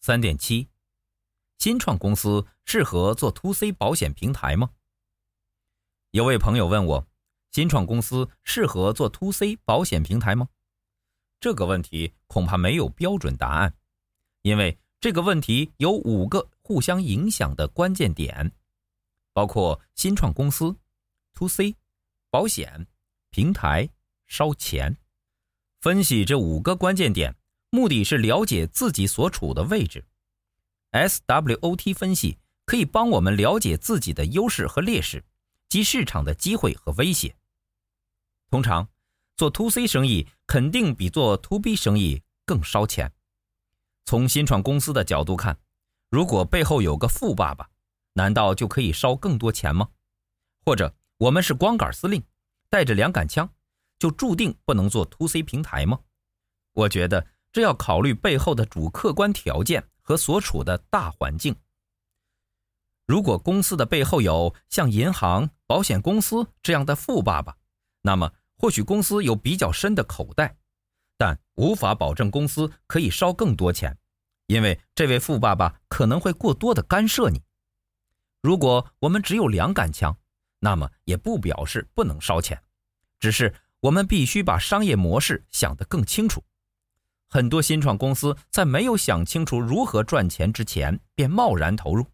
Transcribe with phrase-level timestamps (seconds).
[0.00, 0.68] 三点七，
[1.58, 4.70] 新创公司适合做 To C 保险平台吗？
[6.10, 7.06] 有位朋友问我，
[7.50, 10.48] 新创公司适合做 To C 保险平台吗？
[11.38, 13.74] 这个问题恐怕没有标准答案，
[14.42, 18.52] 因为这个问题有五个互相影响的关键点，
[19.34, 20.74] 包括新创公司、
[21.34, 21.76] To C、
[22.30, 22.86] 保险、
[23.30, 23.90] 平台、
[24.26, 24.96] 烧钱。
[25.80, 27.34] 分析这五个关键点，
[27.70, 30.04] 目的是了解自己所处的位置。
[30.92, 35.24] SWOT 分析可以帮我们了解自己的优势和劣势，
[35.68, 37.36] 及市场的机会和威胁。
[38.50, 38.88] 通常，
[39.36, 43.12] 做 To C 生意肯定比做 To B 生意更烧钱。
[44.04, 45.56] 从新创公司的角度看，
[46.10, 47.70] 如果背后有个富爸爸，
[48.14, 49.88] 难道就可以烧更多钱吗？
[50.64, 52.20] 或者我们是光杆司令，
[52.68, 53.48] 带着两杆枪，
[54.00, 56.00] 就注定不能做 To C 平台吗？
[56.72, 61.54] 我觉得这要考虑背后的主客观条件和所处的大环境。
[63.06, 67.56] 如果公司的背后有像银行、保险公司这样的富爸爸，
[68.02, 68.32] 那么。
[68.62, 70.54] 或许公司有比较深的口袋，
[71.16, 73.96] 但无法保证公司可以烧更多钱，
[74.48, 77.40] 因为这位富爸爸可能会过多的干涉你。
[78.42, 80.14] 如果我们只有两杆枪，
[80.58, 82.62] 那么也不表示不能烧钱，
[83.18, 86.44] 只是我们必须把商业模式想得更清楚。
[87.32, 92.04] 很多新创公司在没有想清楚如何赚钱之前，便贸然投入，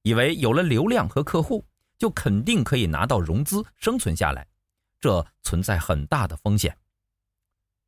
[0.00, 1.62] 以为有了流量和客户，
[1.98, 4.46] 就肯定可以拿到融资生存下来。
[4.98, 6.74] 这存在很大的风险。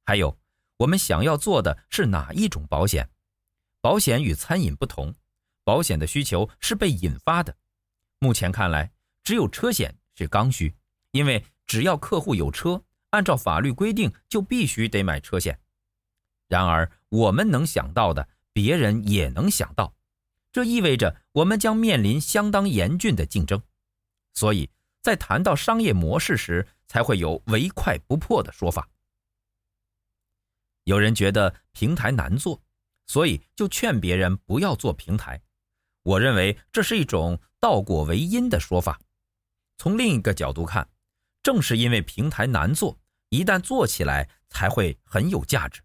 [0.04, 0.36] 还有，
[0.76, 3.08] 我们想要做的是哪一种保险？
[3.80, 5.14] 保险与餐饮不同，
[5.64, 7.56] 保险的需求是被引发的。
[8.18, 10.74] 目前看来，只有车险是刚需，
[11.12, 15.58] 因为只要客户有车，按照法律规定就必须得买车险。
[16.54, 19.92] 然而，我们能想到的，别人也能想到，
[20.52, 23.60] 这意味着我们将面临相当严峻的竞争。
[24.34, 24.70] 所以
[25.02, 28.88] 在谈到商业模式时，才会有唯快不破的说法。
[30.84, 32.62] 有人觉得平台难做，
[33.06, 35.42] 所以就劝别人不要做平台。
[36.02, 39.00] 我认为这是一种倒果为因的说法。
[39.78, 40.88] 从另一个角度看，
[41.42, 43.00] 正是因为平台难做，
[43.30, 45.82] 一旦做起来才会很有价值。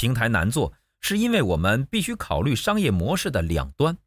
[0.00, 3.98] 平台难做，是因为我们必须考虑商业模式的两端，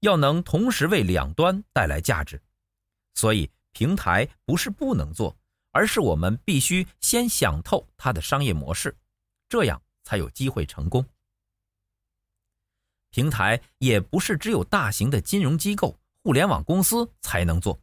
[0.00, 2.42] 要能同时为两端带来价值，
[3.14, 3.48] 所以。
[3.72, 5.38] 平台不是不能做，
[5.70, 8.96] 而是我们必须先想透它的商业模式，
[9.48, 11.06] 这样才有机会成功。
[13.10, 17.80] 平台也不是只有大型的金融机构、互联网公司才能做，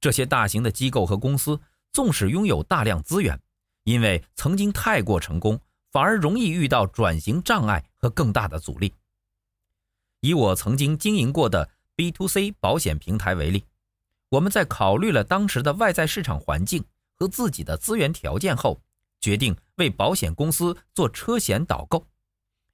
[0.00, 1.60] 这些大型的机构和公司
[1.92, 3.40] 纵使拥有大量资源，
[3.84, 8.94] 因为曾经太过成功，反而容易遇到转型障碍和更大的阻力。
[10.20, 13.64] 以我曾经经营过的 B to C 保险平台为例。
[14.28, 16.84] 我们在考虑了当时的外在市场环境
[17.16, 18.80] 和自己的资源条件后，
[19.20, 22.06] 决定为保险公司做车险导购。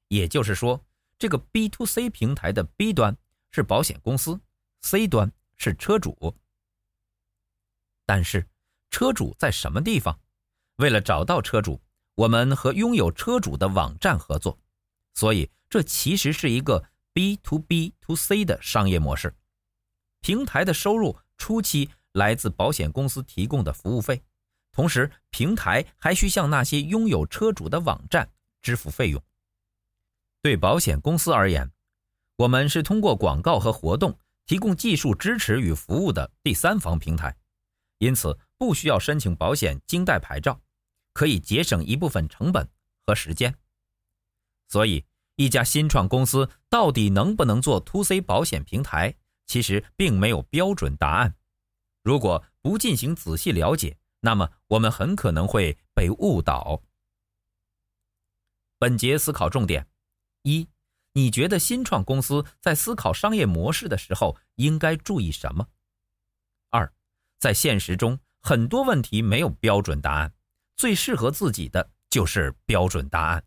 [0.09, 0.85] 也就是说，
[1.19, 3.17] 这个 B to C 平台的 B 端
[3.51, 4.39] 是保险公司
[4.83, 6.37] ，C 端是车主。
[8.05, 8.47] 但是，
[8.91, 10.21] 车主在什么地方？
[10.77, 11.81] 为了找到车主，
[12.17, 14.59] 我们和拥有车主的网站合作，
[15.15, 19.33] 所以这其实是一个 B to B to C 的商业模式。
[20.21, 21.17] 平台的收入。
[21.39, 24.23] 初期来自保险公司提供的服务费，
[24.73, 28.27] 同时平台还需向那些拥有车主的网站
[28.63, 29.23] 支付费用。
[30.41, 31.71] 对保险公司而言，
[32.37, 37.37] 我们是通过广告和活动提供技术支持与服务的第三方平台，
[37.99, 40.59] 因此不需要申请保险经带牌照，
[41.17, 42.69] 可以节省一部分成本
[43.07, 43.57] 和时间。
[44.69, 45.03] 所以，
[45.37, 49.17] 一家新创公司到底能不能做 To C 保险平台？
[49.47, 51.35] 其实并没有标准答案。
[52.03, 56.83] 如果不进行仔细了解，那么我们很可能会被误导。
[58.79, 59.89] 本节思考重点：
[60.43, 60.69] 一、
[61.15, 65.69] 你觉得新创公司在思考商业模式的时候应该注意什么？
[66.69, 66.93] 二、
[67.39, 70.35] 在现实中，很多问题没有标准答案，
[70.77, 73.43] 最适合自己的就是标准答案。